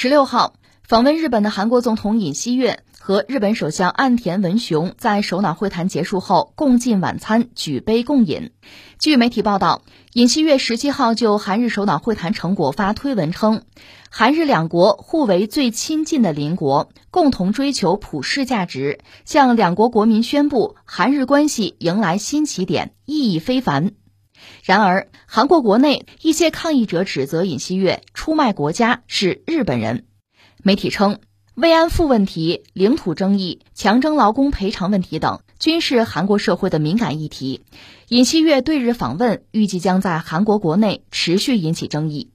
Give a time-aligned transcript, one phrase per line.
[0.00, 0.54] 十六号，
[0.84, 8.52] 访问日本的韩国总统尹锡悦和日本首相岸田文雄在首脑会谈结束后共进晚餐，举杯共饮。
[9.00, 9.82] 据媒体报道，
[10.12, 13.64] 尹锡悦十七号就韩日首脑会谈成果发推文称，
[14.08, 23.94] 韩日两国互为最亲近的邻国，共同追求普世价值，向两国国民宣布韩日关系迎来新起点，意义非凡。
[24.62, 30.04] 然而，韩国国内一些抗议者指责尹锡悦出卖国家，是日本人。
[30.62, 31.18] 媒体称，
[31.54, 37.62] 慰安妇问题、领土争议、强征劳工赔偿问题等，均是韩国社会的敏感议题。
[38.08, 42.30] 尹锡悦对日访问，预计将在韩国国内持续引起争议。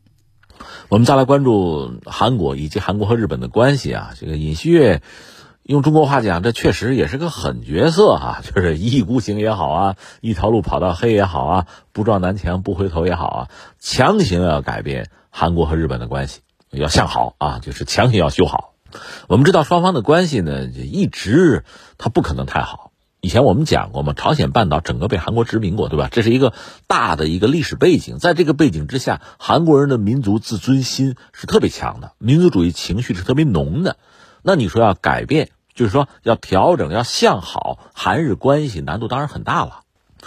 [0.88, 5.02] 我们再来关注韩国以及韩国和日本的关系啊，这个尹锡悦。
[5.64, 13.50] 用中国话讲，这确实也是个狠角色哈， 就是一意孤行也好啊，一条路跑到黑也好啊，不撞南墙不回头也好啊，
[13.80, 18.74] 强行要改变韩国和日本的关系，要向好啊，就是强行要修好。
[19.28, 21.64] 我们知道双方的关系呢，一直
[21.98, 22.92] 它不可能太好。
[23.22, 26.10] 以前我们讲过嘛，朝鲜半岛整个被韩国殖民过，对吧？
[26.12, 26.52] 这是一个
[26.88, 33.96] 大的一个历史背景，在这个背景之下，韩国人的民族自尊心是特别强的，民族主义情绪是特别浓的。
[34.44, 39.80] 那你说要改变，就是说要调整，要向好韩日关系，难度当然很大了。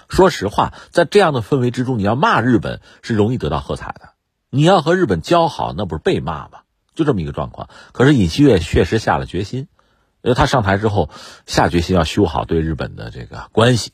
[0.08, 4.10] 说实话，在这样的氛围之中，你要骂日本是容易得到喝彩的。
[4.50, 6.60] 你要和日本交好，那不是被骂吗？
[6.94, 7.68] 就这么一个状况。
[7.92, 9.68] 可是尹锡悦确实下了决心，
[10.22, 11.10] 因为他上台之后
[11.46, 13.92] 下决心要修好对日本的这个关系，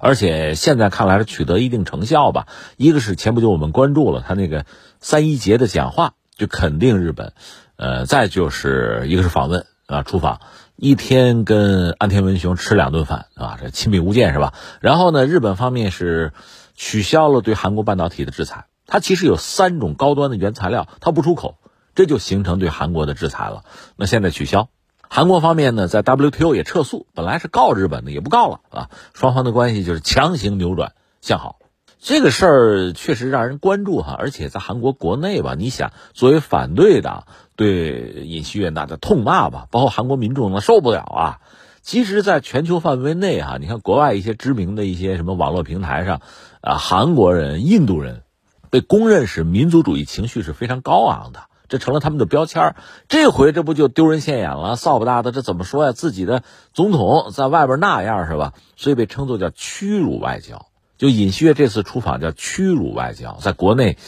[0.00, 2.46] 而且现在看来是取得一定成效吧。
[2.76, 4.66] 一个是前不久我们关注了他那个
[5.00, 7.32] 三一节的讲话，就肯定日本。
[7.76, 10.40] 呃，再就是一个是访问啊，出访
[10.76, 14.54] 一天跟安田文雄吃两顿饭啊，这亲密无间是吧？
[14.80, 16.32] 然后呢，日本方面是
[16.74, 21.58] 取消了对韩国半导体的制裁，它其实有三种高端的原材料，它不出口，
[21.94, 23.64] 这就形成对韩国的制裁了。
[23.96, 24.68] 那现在取消，
[25.08, 31.58] 韩国方面呢，在 WTO 也撤诉，本来是告日本的，也不告了啊，双方的关系就是强行扭转向好。
[32.04, 41.38] 这个事儿确实让人关注哈，而且在韩国国内吧，你想作为反对党对尹锡悦那的痛骂吧，包括韩国民众那受不了啊。
[41.80, 46.22] 其实，在全球范围内哈，你看国外一些知名的一些什么网络平台上，
[46.60, 48.22] 啊，韩国人、印度人
[48.68, 52.74] 被公认是民族主义情绪是非常高昂的，这成了他们的标签
[53.08, 54.74] 这回这不就丢人现眼了？
[54.74, 55.92] 扫把大的，这怎么说呀？
[55.92, 56.42] 自己的
[56.72, 58.54] 总统在外边那样是吧？
[58.74, 60.66] 所以被称作叫屈辱外交。
[61.02, 63.98] 就尹锡悦这次出访叫屈辱外交，在国内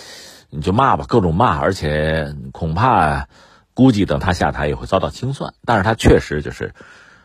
[0.48, 3.26] 你就骂吧，各种骂，而且恐怕
[3.74, 5.54] 估计等他下台也会遭到清算。
[5.64, 6.72] 但是他确实就是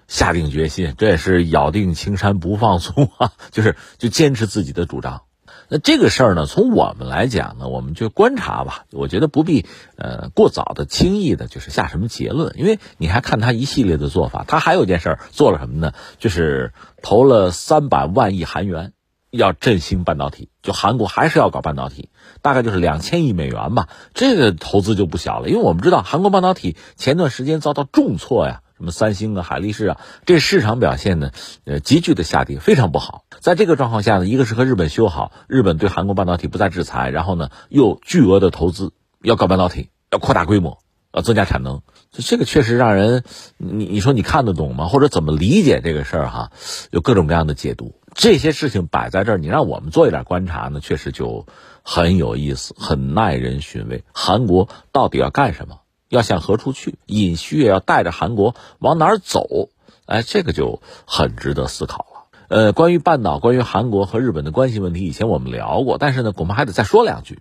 [0.08, 5.22] 下定决心，这也是咬定青山不放松啊，就是就坚持自己的主张。
[5.68, 8.86] 那这个事儿呢，从我们来讲呢，我们就观察吧。
[8.92, 15.94] 我觉得不必呃过早的轻易的就是下什么结论，因为你还看他一系列的做法，他还有一件事儿做了什么呢？
[16.18, 18.94] 就是投了三百万亿韩元。
[19.32, 22.10] 要振兴半导体，就韩国还是要搞半导体，
[22.42, 23.88] 大概就是两千亿美元吧。
[24.14, 31.32] 这个投资就不小了，因为我们知道韩国半导体前段时间遭到重挫呀，什么三星啊、海力士啊，这市场表现呢，
[31.66, 33.26] 呃，急剧的下跌，非常不好。
[33.40, 40.80] 在这个状况下呢，一个是和日本修好，日本对韩国半导体不再制裁，然后呢，又巨额的投资要搞半导体，要扩大规模，
[41.12, 41.82] 要增加产能，
[42.12, 43.24] 这个确实让人，
[43.58, 44.88] 你你说你看得懂吗？
[44.88, 46.52] 或者怎么理解这个事儿哈？
[46.92, 47.96] 有各种各样的解读。
[48.14, 51.46] 这些事情摆在这儿，你让我们做一点观察呢，确实就
[51.84, 54.04] 很有意思，很耐人寻味。
[54.14, 55.80] 韩国到底要干什么？
[56.10, 56.98] 要向何处去？
[57.06, 59.70] 尹锡悦要带着韩国往哪儿走？
[60.06, 62.06] 哎，这个就很值得思考了。
[62.50, 67.40] 呃，关于半岛，关于韩国和日本的关系问题，以前我们聊过，但是呢，恐怕还得再说两句，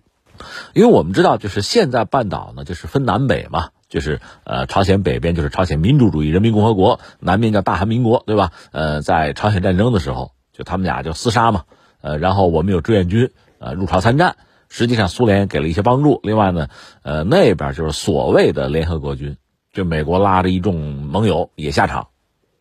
[0.73, 8.51] 因为我们知道，就是现在半岛呢，就是分南北嘛，就是呃，朝鲜北边就是朝鲜民主主义人民共和国，南边叫大韩民国，对吧？
[8.71, 10.31] 呃，在朝鲜战争的时候。
[10.51, 11.63] 就他们俩就厮杀嘛，
[12.01, 14.35] 呃，然后我们有志愿军，呃，入朝参战。
[14.67, 16.19] 实际上，苏联给了一些帮助。
[16.21, 16.67] 另外呢，
[17.01, 19.37] 呃，那边就是所谓的联合国军，
[19.71, 22.09] 就美国拉着一众盟友也下场，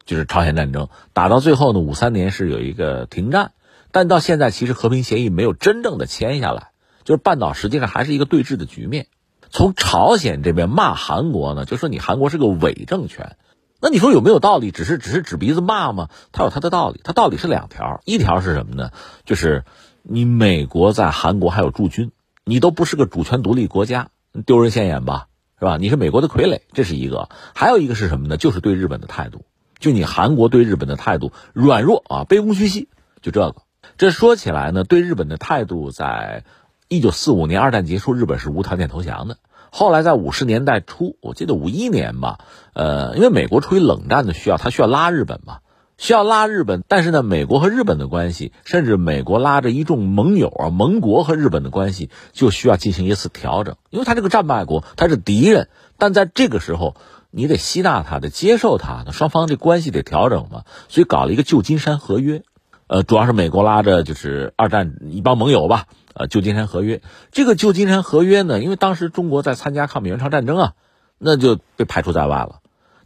[0.06, 3.50] 就是朝鲜战争打到最后呢，五三年是有一个停战，
[3.90, 6.68] 但到现在其实和平协议没有真正的签下来，
[7.08, 9.06] 就是半岛实际上还是一个对峙的局面。
[9.48, 13.38] 从朝鲜这边骂韩国呢，就说你韩国是个伪政权。
[13.80, 14.72] 那你说有没有道理？
[14.72, 16.10] 只是只是指鼻子骂吗？
[16.32, 18.90] 他有他的道理，他道理是两条，一条是什么呢？
[19.24, 19.64] 就是
[20.02, 22.12] 你美国在韩国还有驻军，
[22.44, 24.10] 你都不是个主权独立国家，
[24.44, 25.28] 丢人现眼吧，
[25.58, 25.78] 是吧？
[25.78, 27.30] 你是美国的傀儡，这是一个。
[27.54, 28.36] 还有一个是什么呢？
[28.36, 29.46] 就是对日本的态度，
[29.78, 32.90] 就你韩国对日本的态度软弱啊，卑躬屈膝，
[33.22, 33.56] 就这个。
[33.96, 36.44] 这说起来呢，对日本的态度，在
[36.88, 39.36] 一九四五年二战结束，日本是无条件投降的。
[39.70, 42.38] 后来在五十年代初，我记得五一年吧，
[42.72, 45.58] 呃，因为美国出于冷战的需要，他需要拉日本嘛，
[45.98, 55.68] 需要拉日本，但是呢，美国和日本的关系，甚至美国拉着一众盟友啊、盟国和日本的关系，就需要进行一次调整，因为他这个战败国，他是敌人，
[55.98, 56.96] 但在这个时候，
[57.30, 62.42] 你得吸纳他，得接受他，那双方这关系得调整嘛，所以搞了一个旧金山合约。
[62.86, 65.84] 呃，主要是美国拉着就是二战一帮盟友吧，
[66.18, 67.00] 呃，旧金山合约。
[67.32, 70.72] 这个旧金山合约呢，因为当时中国在参加抗美援朝战争啊，
[71.16, 72.60] 那就被排除在外了。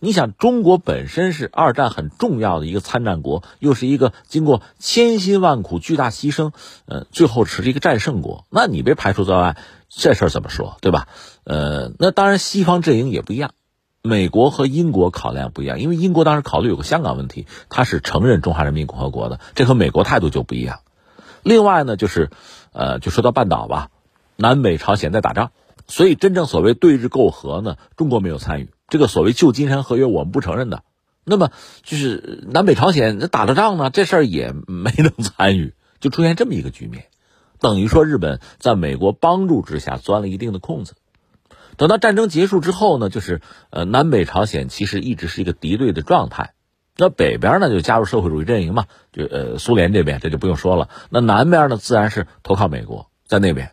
[0.04, 6.50] 你想，中国本身是二战很重要的一个参战国，又是一个经过千辛万苦、巨大牺牲，
[6.86, 9.56] 呃，最后是一个战胜国，那你被排除在外，
[9.88, 11.06] 这事儿怎么说，对吧？
[11.44, 13.52] 呃，那当然，西方阵营也不一样。
[14.02, 20.80] 美国和英国考量不一样，因为英国当时考虑有个香港问题，它是承认中华人民共和国的，这和美国态度就不一样。
[21.42, 22.30] 另外呢，就是，
[22.72, 23.90] 呃，就说到半岛吧，
[24.36, 25.50] 南北朝鲜在打仗，
[25.86, 28.70] 所以真正所谓对日媾和呢，中国没有参与。
[28.88, 30.82] 这个所谓旧金山合约，我们不承认的。
[31.24, 31.50] 那么
[31.82, 37.06] 就是南北朝鲜打了仗呢，这事儿也没能参与，就出现这么一个局面，
[37.60, 40.94] 等于说日本在美国帮助之下钻了一定的空子。
[41.76, 43.40] 等到战争结束之后呢，就是
[43.70, 46.54] 呃，南北朝鲜其实一直是一个敌对的状态。
[47.04, 50.88] 那北边呢就加入社会主义阵营嘛，就呃苏联这边这就不用说了。
[51.10, 53.72] 那南边呢自然是投靠美国，在那边，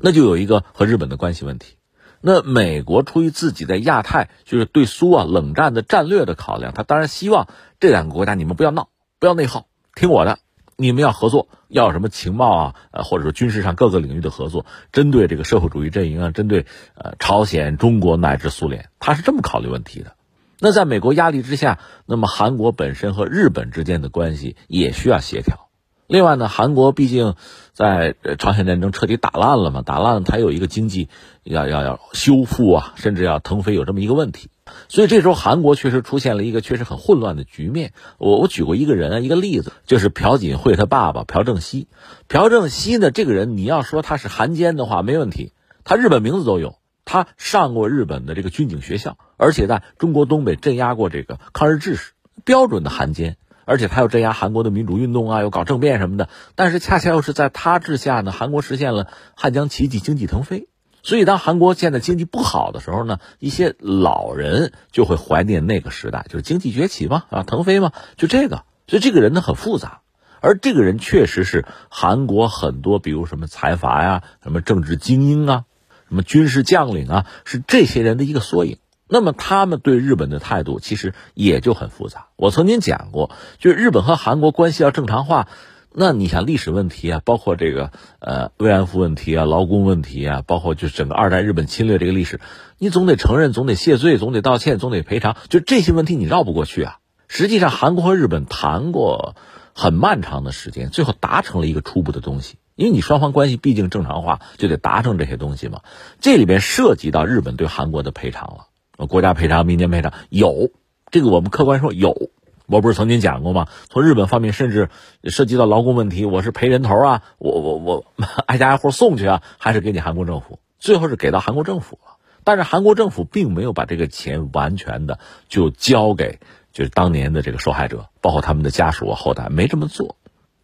[0.00, 1.74] 那就有一个和日本的关系问题。
[2.20, 7.48] 那美国出于自己在亚太就是对苏啊冷战的战略的考量，他当然希望
[7.80, 9.66] 这两个国家你们不要闹，不要内耗，
[9.96, 10.38] 听我的。
[10.80, 12.74] 你们要合作，要什么情报啊？
[12.92, 20.14] 呃，或者说军事上各个领域的合作，针对这个社会主义阵营啊，针对呃朝鲜、中国乃至苏联，他是这么考虑问题的。
[20.60, 25.68] 那在美国压力之下，那么韩国本身和日本之间的关系也需要协调。
[26.08, 27.34] 另外呢，韩国毕竟
[27.74, 31.10] 在朝鲜战争彻底打烂了嘛，打烂了，它有一个经济
[31.44, 34.48] 要要要修复啊，甚至要腾飞，有这么一个问题。
[34.88, 37.92] 所以这时候韩国确实出现了一个确实很混乱的局面。
[38.16, 41.88] 我我举过一个人一个例子，就是朴槿惠他爸爸朴正熙。
[42.26, 45.52] 朴正熙呢，这个人你要说他是韩奸的话没问题，
[45.84, 46.76] 他日本名字都有，
[47.08, 52.12] 他上过日本的这个军警学校，而且在中国东北镇压过这个抗日志士，
[52.44, 53.36] 标准的汉奸。
[53.64, 56.30] 而且他又镇压韩国的民主运动啊，又搞政变什么的。
[56.54, 60.68] 但是恰恰又是在他治下呢，韩国实现了汉江奇迹，经济腾飞。
[61.02, 68.64] 所以当韩国现在经济不好的时候呢，一些老人就会怀念那个时代，就是经济崛起嘛，啊，腾飞嘛，就这个。
[68.86, 70.00] 所以这个人呢很复杂，
[70.40, 75.64] 而这个人确实是韩国很多，比如什么财阀呀，什么政治精英啊，
[76.08, 78.78] 什么军事将领啊，是这些人的一个缩影。
[79.08, 82.26] 那么他们对日本的态度其实也就很复杂。
[82.36, 85.48] 我曾经讲过，就是日本和韩国关系要正常化，
[85.94, 92.38] 那你想历史问题啊，包括这个呃慰安妇问题啊、劳工问题啊，包括就整个二战日本侵略这个历史，
[92.76, 96.98] 你总得承认，总得谢罪，总得道歉，总得赔偿，就这些问题你绕不过去啊。
[97.28, 99.36] 实际上，韩国和日本谈过
[99.74, 105.80] 很漫长的时间，最后达成了一个初步的东西，因为你双方关系毕竟正常化，就得达成这些东西嘛。
[106.20, 109.06] 这里边涉及到日本对韩国的赔偿了。
[109.08, 110.70] 国家赔偿、民间赔偿有
[111.10, 112.30] 这个，我们客观说有。
[112.66, 113.66] 我不是曾经讲过吗？
[113.90, 114.90] 从日本方面，甚至
[115.24, 118.06] 涉及到劳工问题，我是赔人头啊，我我我
[118.46, 120.60] 挨家挨户送去啊，还是给你韩国政府？
[120.78, 122.18] 最后是给到韩国政府了。
[122.44, 126.38] 但是韩国政府并没有把这个钱完全的就交给
[126.72, 130.16] 就是当年的这个受害者，包括他们的家属后代，没这么做，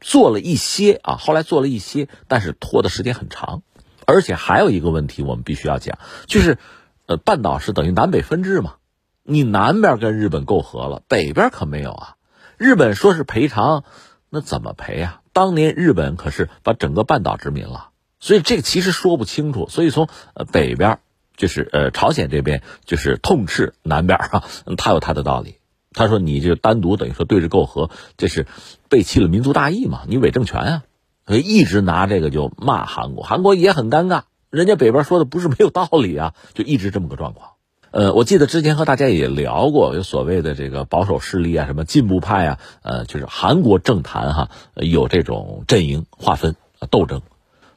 [0.04, 3.62] 做了一些啊，后来做了一些，但是拖的时间很长。
[4.06, 6.58] 而且还有一个问题，我们必须要讲，就是。
[7.06, 8.76] 呃，半岛是等于南北分治嘛？
[9.24, 12.16] 你南边跟日本媾和了，北边可没有啊。
[12.56, 13.84] 日本说是赔偿，
[14.30, 15.20] 那怎么赔啊？
[15.34, 19.68] 当年日本可是把整个半岛殖民了，所以这个其实说不清楚。
[19.68, 21.00] 所以从呃北边，
[21.36, 24.44] 就是呃朝鲜这边，就是痛斥南边啊，
[24.78, 25.58] 他有他的道理。
[25.94, 28.46] 他说你就单独等于说对着媾和，这是
[28.90, 30.02] 背弃了民族大义嘛？
[30.06, 30.82] 你伪政权啊，
[31.26, 34.24] 所以一直拿这个就骂韩国，韩国也很尴尬。
[34.50, 37.52] 人家北边说的不是没有道理啊，就一直这么个状况。
[37.90, 46.56] 呃，我记得之前和大家也聊过，有所谓的这个保守势力啊，什么进步派啊，呃，就是韩国政坛哈有这种阵营划分
[46.90, 47.22] 斗争。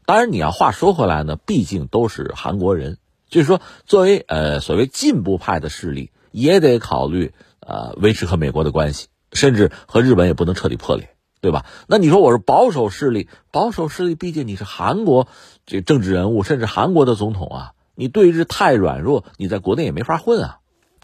[0.08, 2.98] 当然，你要话说回来呢，毕竟都是韩国人，
[3.30, 11.10] 就是说作为呃所谓进步派的势力，也得考虑呃维持和美国的关系，甚至和日本也不能彻底破裂。
[11.40, 11.66] 对吧？
[11.88, 15.28] 那你说我是保守势力，保守势力毕竟你是韩国
[15.68, 20.58] 这政治人物，甚至韩国的总统啊，你对日太软弱，你在国内也没法混啊。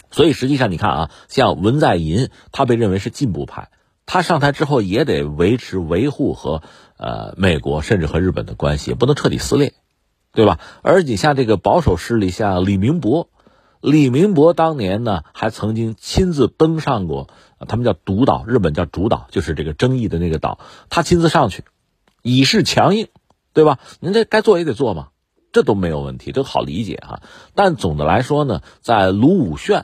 [0.10, 3.70] 所以实际上你看啊，像文在寅，他被认为是进步派，
[4.08, 6.64] 他上台之后也得维持维护和
[6.98, 9.74] 呃美国甚至和日本的关系，不能彻底撕裂。
[10.34, 10.60] 对吧？
[10.82, 13.30] 而你像这个保守势力，像李明博，
[13.84, 17.28] 李明博当年呢还曾经亲自登上过，
[17.68, 20.58] 他们叫独岛，日本叫主岛，就是这个争议的那个岛，
[20.90, 21.66] 他亲自上去，
[22.22, 23.10] 以示强硬，
[23.52, 23.80] 对吧？
[24.00, 25.10] 您这该做也得做嘛，
[25.52, 27.24] 这都没有问题，这好理解哈。
[27.56, 29.84] 但总的来说呢，在卢武铉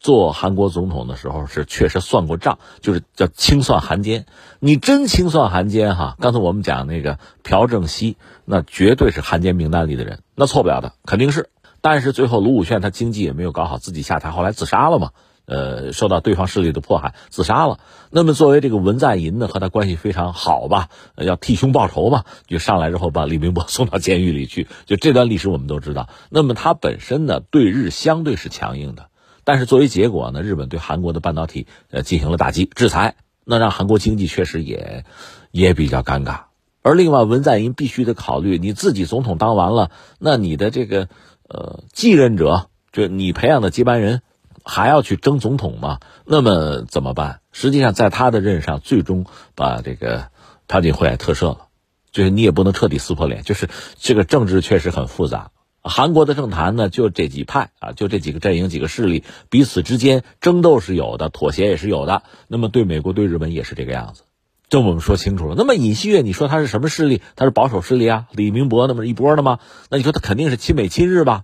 [0.00, 4.26] 做韩国总统的时候，是确实算过账，就是叫清算韩奸。
[4.58, 6.16] 你真清算韩奸哈？
[6.18, 11.48] 刚才我们讲那个朴正熙，那绝对是韩奸名单里的人，那错不了的，肯定是。
[11.80, 15.10] 但是最后卢武铉他经济也没有搞好，自己下台，后来自杀了嘛？
[15.46, 17.80] 呃，受到对方势力的迫害，自杀了。
[18.10, 20.90] 那么作为这个文在寅呢，和他关系非常好吧？
[21.16, 24.68] 要替兄报仇嘛，就上来之后把李明博送到监狱里去。
[24.86, 26.08] 就这段历史我们都知道。
[26.28, 29.06] 那么他本身呢，对日相对是强硬的。
[29.42, 35.04] 但是作为结果呢，日本对韩国的半导体呃进行了打击制裁，那让韩国经济确实也
[35.50, 36.42] 也比较尴尬。
[36.82, 41.08] 而另外，文在寅必须得考虑，你自己总统当完了，那你的这个
[41.50, 44.22] 呃继任者，就你培养的接班人，
[44.64, 45.98] 还要去争总统吗？
[46.24, 47.40] 那么怎么办？
[47.50, 49.26] 实际上，在他的任上，最终
[49.56, 50.28] 把这个
[50.68, 51.66] 朴槿惠特赦了，
[52.12, 55.50] 就是你也不能彻底撕破脸，就是这个政治确实很复杂。
[55.82, 62.22] 韩国的政坛呢，就这几派啊，就这几个阵营、几个势力，彼此之间争斗是有的，妥协也是有的。
[62.46, 64.22] 那么对美国、对日本也是这个样子，
[64.70, 65.56] 这我们说清楚了。
[65.58, 67.20] 那么尹锡悦，你说他是什么势力？
[67.34, 68.28] 他是保守势力啊？
[68.30, 69.58] 李明博那么一波的吗？
[69.90, 71.42] 那你说他肯定是亲美亲日吧？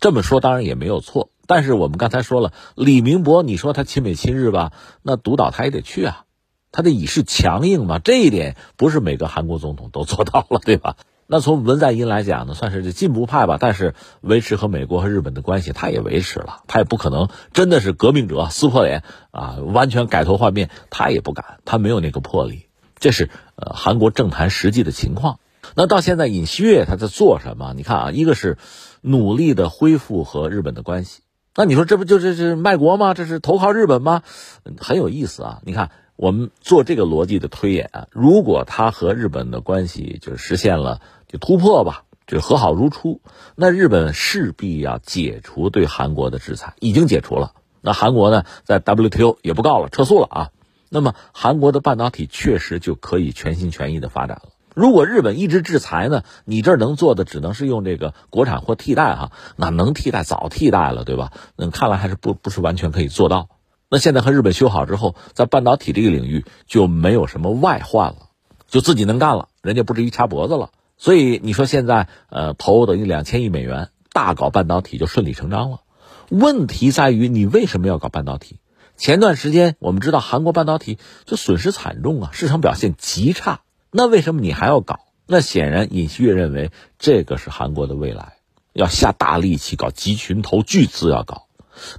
[0.00, 1.30] 这么说当然也没有错。
[1.46, 4.72] 但是我们刚才说了，李明博，你说他亲美亲日吧？
[5.02, 6.24] 那独岛他也得去啊，
[6.72, 8.00] 他得以示强硬嘛。
[8.00, 10.96] 这一点不是每个韩国总统都做到了，对吧？
[11.30, 22.68] 那从文在寅来讲呢，算是这进步派吧，但是维持和美国和日本的关系，他也维持了，他也不可能真的是革命者撕破脸啊，完全改头换面，他也不敢，他没有那个魄力。
[22.98, 25.38] 这是呃韩国政坛实际的情况。
[25.74, 27.74] 那到现在尹锡悦他在做什么？
[27.76, 28.56] 你看啊，一个是
[29.02, 31.20] 努力的恢复和日本的关系，
[31.54, 33.12] 那你说这不就是是卖国吗？
[33.12, 34.22] 这是投靠日本吗？
[34.78, 35.90] 很有意思啊，你看。
[36.18, 43.20] 我们做这个逻辑的推演，如果他和日本的关系就实现了就突破吧，就和好如初，
[43.54, 47.52] 那日本势必要解除对韩国的制裁，已经解除了。
[47.80, 50.50] 那韩国呢，在 WTO 也不告了，撤诉了啊。
[50.88, 54.50] 那么韩国的半导体确实就可以全心全意的发展了。
[54.74, 61.32] 如果日本一直制裁呢，你这儿能做的只能是用这个国产货替代哈，那能替代早替代了，对吧？
[61.56, 63.48] 嗯，看来还是不不是完全可以做到。
[63.90, 68.28] 那现在和日本修好之后，在半导体这个领域就没有什么外患了，
[68.66, 70.70] 就自己能干了，人家不至于掐脖子了。
[70.98, 75.80] 所以你说现在呃投等于两千亿美元大搞半导体就顺理成章了。
[76.28, 78.58] 问题在于你为什么要搞半导体？
[78.96, 83.60] 前段时间我们知道韩国半导体就损失惨重啊，市场表现极差。
[83.90, 84.98] 那为什么你还要搞？
[85.26, 88.38] 那显然尹锡悦认为这个是韩国的未来，
[88.72, 91.46] 要下大力气搞集群投巨资要搞。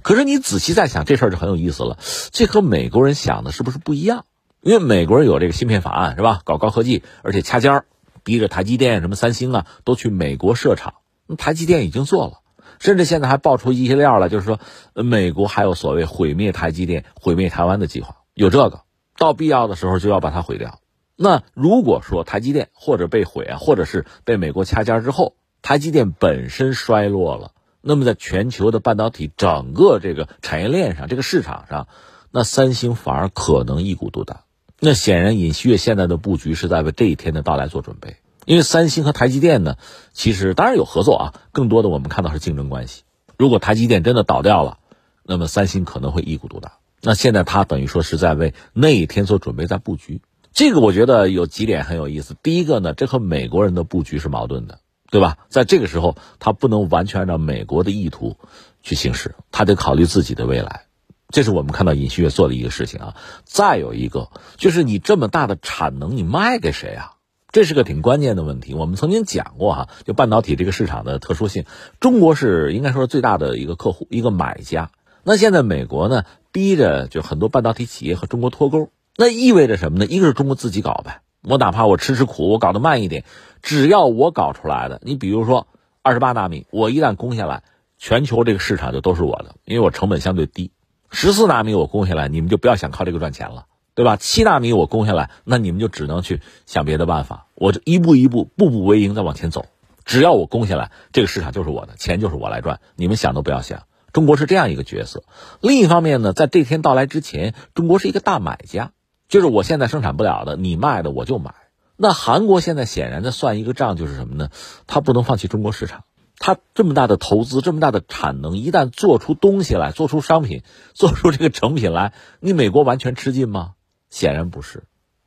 [0.02, 1.96] 可是你仔细再想，这事儿就很有意思了。
[2.32, 4.26] 这和美国人想的是不是不一样？
[4.60, 6.42] 因为美国人有这个芯片法案，是吧？
[6.44, 7.86] 搞高科技，而且掐尖儿，
[8.30, 10.94] 逼着台积电、什么三星啊，都去美国设厂。
[11.36, 12.34] 台积电已经做了，
[12.78, 14.60] 甚至现在还爆出一些料了，就是说，
[14.94, 18.82] 美国还有所谓毁灭台积电、毁灭台湾的计划，有这个，
[19.18, 20.78] 到必要的时候就要把它毁掉。
[21.16, 27.50] 那如果说台积电或者被毁啊，或者是被美国掐尖之后，台积电本身衰落了。
[27.80, 31.88] 那么，在全球的半导体整个这个产业链上，这个市场上，
[32.30, 34.44] 那三星反而可能一股独大。
[34.80, 38.16] 那显然，尹锡悦现在的布局是在为这一天的到来做准备。
[38.46, 39.76] 因为三星和台积电呢，
[40.12, 43.02] 其实当然有合作啊，更多的我们看到是竞争关系。
[43.36, 44.78] 如果台积电真的倒掉了，
[45.22, 46.78] 那么三星可能会一鼓独大。
[47.02, 50.22] 那现在他等于说是在为那一天做准备，在布局。
[50.52, 52.34] 这个我觉得有几点很有意思。
[52.42, 54.80] 第一个呢，这和美国人的布局是矛盾的。
[55.12, 55.38] 对吧？
[55.48, 58.36] 在这个时候，他不能完全按照美国的意图
[58.80, 60.82] 去行事，他得考虑自己的未来。
[61.30, 63.16] 这是我们看到尹锡悦做的一个事情啊。
[63.44, 67.12] 再有一个，就是你这么大的产能，你卖给谁啊？
[67.52, 68.74] 这是个挺关键的问题。
[68.74, 71.64] 我们曾经讲过哈，就半导体这个市场的特殊性，
[71.98, 74.90] 中国是应该说是最大的一个客户、一个买家。
[75.24, 76.22] 那现在美国呢，
[76.52, 80.06] 逼着就很多半导体企业和中国脱钩，那意味着什么呢？
[80.06, 81.22] 一个是中国自己搞呗。
[81.42, 83.24] 我哪怕我吃吃苦，我搞得慢一点，
[83.62, 85.66] 只要我搞出来的，你比如说
[86.02, 87.64] 二十八纳米，我一旦攻下来，
[87.98, 90.70] 全球这个市场就都是我的，因为我成本相对低。
[91.10, 94.16] 十四纳米我攻下来，你们就不要想靠这个赚钱了，对吧？
[94.16, 97.46] 七纳米我攻下来，那你们就只能去想别的办法。
[97.54, 99.66] 我就一步一步，步步为营，再往前走。
[100.04, 103.82] 只要我攻下来，这个市场就是我的，钱就是我来赚，你们想都不要想。
[104.12, 105.24] 中国是这样一个角色。
[105.60, 108.92] 另一方面呢，在这天到来之前，中国是一个大买家。
[109.28, 111.54] 就是我现在生产不了的，你卖的我就买。
[111.96, 114.48] 那韩国现在显然的算一个账，就是什么呢？
[114.88, 116.02] 它不能放弃中国市场。
[116.40, 120.62] 它这么大的投资，这么大的产能，一旦做出东西来，做出商品，
[120.94, 123.74] 做出这个成品来，你美国完全吃尽吗？
[124.08, 124.84] 显然不是。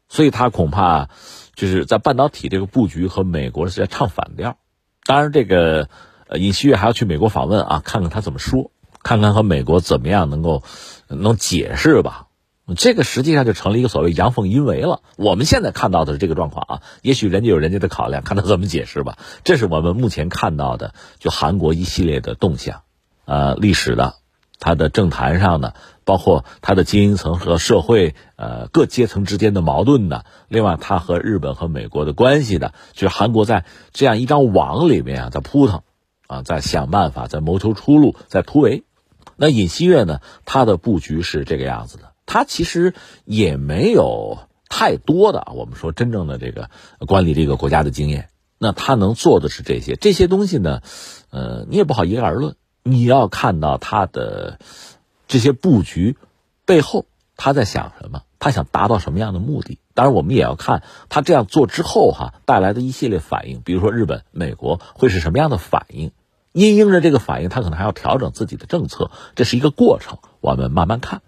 [0.09, 1.09] 所以它恐怕
[1.55, 4.57] 就是在半导体这个布局和美国是在唱反调。
[5.05, 5.87] 当然，这个
[6.27, 8.71] 呃尹锡悦还要去美国访问啊，看看他怎么说，
[9.03, 10.63] 看看和美国怎么样能够
[11.07, 12.27] 能解释吧。
[12.77, 15.01] 这个实际上就成了一个所谓阳奉阴违了。
[15.17, 19.17] 我们现在看到的是这个状况啊，也许人家有人家的考量，看他怎么解释吧。
[19.43, 22.83] 这是我们目前看到的，就韩国一系列的动向，
[23.25, 24.15] 呃，历史的，
[24.59, 35.81] 它的政坛上的，包括它的精英层和社会呃各阶层之间的矛盾的，另外它和日本和美国的关系的，就是韩国在这样一张网里面啊，在扑腾，
[36.27, 38.85] 啊，在想办法，在谋求出路，在突围。
[39.35, 42.12] 那尹锡悦呢，他的布局是这个样子的。
[42.25, 42.93] 他其实
[43.25, 44.39] 也没有
[44.69, 46.69] 太多的，我们说真正的这个
[47.07, 48.29] 管理这个国家的经验。
[48.57, 50.81] 那他能做的是这些，这些东西呢，
[51.31, 52.55] 呃，你也不好一概而论。
[52.83, 54.59] 你要看到他的
[55.27, 56.17] 这些布局
[56.65, 59.79] 背后，他在想什么，他想达到什么样的目的。
[59.93, 66.11] 当然，我们也要看他这样做之后哈带来的一系列反应，比如说日本、美国会是什么样的反应。
[66.53, 71.21] 因应着这个反应，他可能还要调整自己的政策，这是一个过程，我们慢慢看。